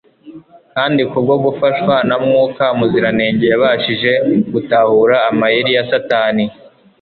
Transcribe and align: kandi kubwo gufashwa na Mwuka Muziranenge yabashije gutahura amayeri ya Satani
kandi 0.73 1.01
kubwo 1.11 1.33
gufashwa 1.45 1.95
na 2.07 2.15
Mwuka 2.23 2.65
Muziranenge 2.77 3.45
yabashije 3.53 4.11
gutahura 4.53 5.15
amayeri 5.29 5.71
ya 5.77 5.83
Satani 5.91 6.45